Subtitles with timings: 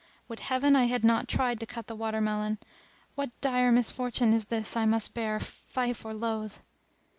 [0.29, 2.57] Would Heaven I had not tried to cut the watermelon.
[3.13, 5.39] What dire misfortune is this I must bear
[5.77, 6.59] lief or loath?